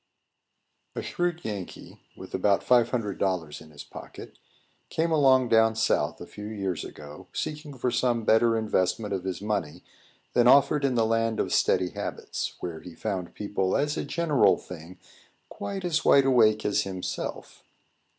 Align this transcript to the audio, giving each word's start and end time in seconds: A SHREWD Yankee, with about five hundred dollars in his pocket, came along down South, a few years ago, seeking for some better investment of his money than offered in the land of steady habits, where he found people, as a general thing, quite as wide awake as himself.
A 0.95 1.03
SHREWD 1.03 1.45
Yankee, 1.45 1.99
with 2.17 2.33
about 2.33 2.63
five 2.63 2.89
hundred 2.89 3.19
dollars 3.19 3.61
in 3.61 3.69
his 3.69 3.83
pocket, 3.83 4.39
came 4.89 5.11
along 5.11 5.49
down 5.49 5.75
South, 5.75 6.19
a 6.19 6.25
few 6.25 6.47
years 6.47 6.83
ago, 6.83 7.27
seeking 7.33 7.75
for 7.77 7.91
some 7.91 8.23
better 8.25 8.57
investment 8.57 9.13
of 9.13 9.25
his 9.25 9.43
money 9.43 9.83
than 10.33 10.47
offered 10.47 10.83
in 10.85 10.95
the 10.95 11.05
land 11.05 11.39
of 11.39 11.53
steady 11.53 11.89
habits, 11.91 12.55
where 12.61 12.79
he 12.79 12.95
found 12.95 13.35
people, 13.35 13.77
as 13.77 13.95
a 13.95 14.03
general 14.03 14.57
thing, 14.57 14.97
quite 15.49 15.85
as 15.85 16.03
wide 16.03 16.25
awake 16.25 16.65
as 16.65 16.81
himself. 16.81 17.63